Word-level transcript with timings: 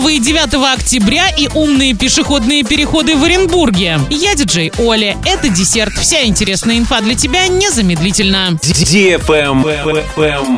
2 0.00 0.10
и 0.10 0.18
9 0.18 0.54
октября 0.74 1.28
и 1.28 1.48
умные 1.52 1.92
пешеходные 1.92 2.62
переходы 2.64 3.14
в 3.14 3.24
Оренбурге. 3.24 4.00
Я 4.08 4.34
диджей 4.34 4.72
Оля. 4.78 5.18
Это 5.26 5.50
десерт. 5.50 5.92
Вся 5.98 6.24
интересная 6.24 6.78
инфа 6.78 7.02
для 7.02 7.14
тебя 7.14 7.46
незамедлительно. 7.46 8.58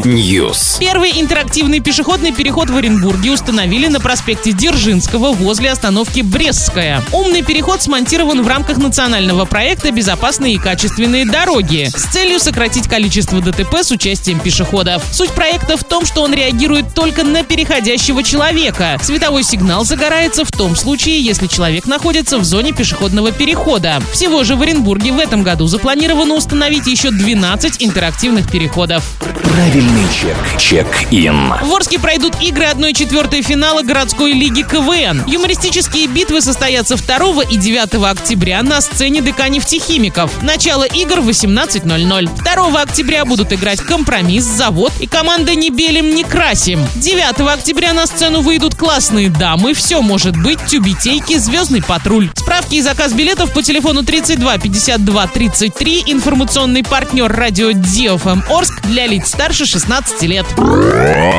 News. 0.05 0.79
Первый 0.79 1.21
интерактивный 1.21 1.81
пешеходный 1.81 2.31
переход 2.33 2.71
в 2.71 2.77
Оренбурге 2.77 3.33
установили 3.33 3.89
на 3.89 3.99
проспекте 3.99 4.53
Дзержинского 4.53 5.33
возле 5.33 5.73
остановки 5.73 6.21
Брестская. 6.21 7.03
Умный 7.11 7.43
переход 7.43 7.83
смонтирован 7.83 8.41
в 8.43 8.47
рамках 8.47 8.79
национального 8.79 9.47
проекта 9.47 9.91
«Безопасные 9.91 10.55
и 10.55 10.59
качественные 10.59 11.27
дороги» 11.27 11.89
с 11.93 12.05
целью 12.13 12.39
сократить 12.39 12.87
количество 12.87 13.41
ДТП 13.41 13.83
с 13.83 13.91
участием 13.91 14.39
пешеходов. 14.39 15.03
Суть 15.13 15.33
проекта 15.33 15.77
в 15.77 15.83
том, 15.83 16.07
что 16.07 16.23
он 16.23 16.33
реагирует 16.33 16.95
только 16.95 17.25
на 17.25 17.43
переходящего 17.43 18.23
человека. 18.23 18.97
Световой 19.25 19.43
сигнал 19.43 19.87
загорается 19.87 20.45
в 20.45 20.51
том 20.51 20.77
случае, 20.77 21.19
если 21.19 21.47
человек 21.47 21.87
находится 21.87 22.37
в 22.37 22.45
зоне 22.45 22.73
пешеходного 22.73 23.33
перехода. 23.33 24.03
Всего 24.13 24.45
же 24.45 24.55
в 24.55 24.61
Оренбурге 24.61 25.13
в 25.13 25.19
этом 25.19 25.43
году 25.43 25.67
запланировано 25.67 26.35
установить 26.35 26.87
еще 26.87 27.11
12 27.11 27.83
интерактивных 27.83 28.51
переходов. 28.51 29.03
Правильный 29.45 30.05
чек. 30.21 30.37
Чек-ин. 30.61 31.55
В 31.63 31.73
Орске 31.73 31.99
пройдут 31.99 32.35
игры 32.43 32.67
1-4 32.67 33.41
финала 33.41 33.83
городской 33.83 34.33
лиги 34.33 34.61
КВН. 34.61 35.25
Юмористические 35.27 36.07
битвы 36.07 36.43
состоятся 36.43 36.97
2 36.97 37.45
и 37.45 37.57
9 37.57 37.95
октября 38.05 38.63
на 38.63 38.83
сцене 38.83 39.23
ДК 39.23 39.49
нефтехимиков. 39.49 40.43
Начало 40.43 40.85
игр 40.85 41.21
в 41.21 41.29
18.00. 41.31 42.43
2 42.43 42.83
октября 42.83 43.25
будут 43.25 43.55
играть 43.55 43.81
«Компромисс», 43.81 44.45
«Завод» 44.45 44.93
и 45.01 45.07
команда 45.07 45.55
«Не 45.55 45.71
белим, 45.71 46.15
не 46.15 46.25
красим». 46.25 46.87
9 46.97 47.41
октября 47.49 47.95
на 47.95 48.07
сцену 48.07 48.43
выйдут 48.43 48.75
классные 48.75 49.14
дамы, 49.15 49.75
«Все 49.75 50.03
может 50.03 50.37
быть», 50.37 50.59
«Тюбетейки», 50.67 51.39
«Звездный 51.39 51.83
патруль». 51.83 52.31
Справки 52.35 52.75
и 52.77 52.83
заказ 52.83 53.13
билетов 53.13 53.53
по 53.53 53.63
телефону 53.63 54.03
32 54.03 54.59
52 54.59 55.27
33. 55.29 56.05
Информационный 56.07 56.83
партнер 56.83 57.31
радио 57.31 57.71
DFM 57.71 58.43
Орск 58.51 58.83
для 58.83 59.07
лиц 59.07 59.29
старше 59.29 59.67
16 59.67 60.23
лет. 60.23 60.47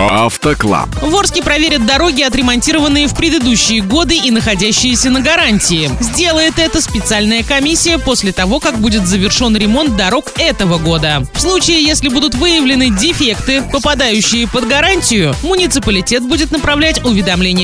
Автоклаб. 0.09 0.89
В 1.01 1.15
Орске 1.15 1.43
проверят 1.43 1.85
дороги, 1.85 2.21
отремонтированные 2.21 3.07
в 3.07 3.15
предыдущие 3.15 3.81
годы 3.81 4.15
и 4.15 4.31
находящиеся 4.31 5.09
на 5.09 5.19
гарантии. 5.21 5.91
Сделает 5.99 6.57
это 6.57 6.81
специальная 6.81 7.43
комиссия 7.43 7.97
после 7.97 8.31
того, 8.31 8.59
как 8.59 8.79
будет 8.79 9.05
завершен 9.05 9.55
ремонт 9.57 9.95
дорог 9.95 10.31
этого 10.37 10.77
года. 10.77 11.25
В 11.33 11.41
случае, 11.41 11.83
если 11.83 12.09
будут 12.09 12.35
выявлены 12.35 12.89
дефекты, 12.89 13.61
попадающие 13.61 14.47
под 14.47 14.67
гарантию, 14.67 15.35
муниципалитет 15.43 16.23
будет 16.23 16.51
направлять 16.51 17.03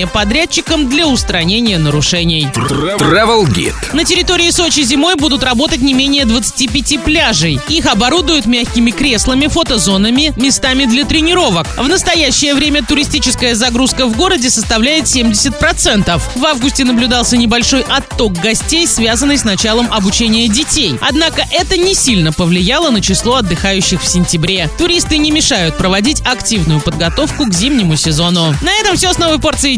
уведомления 0.02 0.08
подрядчикам 0.08 0.90
для 0.90 1.08
устранения 1.08 1.78
нарушений. 1.78 2.48
Travel 2.54 3.46
Guide. 3.46 3.74
На 3.94 4.04
территории 4.04 4.50
Сочи 4.52 4.82
зимой 4.84 5.16
будут 5.16 5.44
работать 5.44 5.82
не 5.82 5.94
менее 5.94 6.26
25 6.26 7.04
пляжей. 7.04 7.60
Их 7.70 7.86
оборудуют 7.86 8.46
мягкими 8.46 8.92
креслами, 8.92 9.48
фотозонами, 9.48 10.34
местами 10.36 10.86
для 10.86 11.06
тренировок. 11.06 11.68
В 11.78 11.88
настоящее 11.88 12.54
время 12.54 12.84
туристическая 12.84 13.56
загрузка 13.56 14.06
в 14.06 14.16
городе 14.16 14.50
составляет 14.50 15.06
70%. 15.06 16.22
В 16.36 16.46
августе 16.46 16.84
наблюдался 16.84 17.38
небольшой 17.38 17.82
отток 17.82 18.34
гостей, 18.34 18.88
связанный 18.88 19.38
с 19.38 19.44
началом 19.44 19.88
обучения 19.92 20.48
детей. 20.48 20.98
Однако 21.02 21.46
это 21.52 21.78
не 21.78 21.96
сильно 21.96 22.32
повлияло 22.32 22.90
на 22.90 23.02
число 23.02 23.36
отдыхающих 23.36 24.02
в 24.02 24.08
сентябре. 24.08 24.70
Туристы 24.78 25.18
не 25.18 25.32
мешают 25.32 25.78
проводить 25.78 26.22
активную 26.22 26.82
подготовку 26.82 27.46
к 27.46 27.54
зимнему 27.54 27.96
сезону. 27.96 28.54
На 28.62 28.74
этом 28.80 28.96
все 28.96 29.14
с 29.14 29.18
новой 29.18 29.40
порцией 29.40 29.78